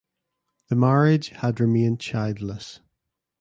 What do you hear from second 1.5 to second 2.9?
remained childless.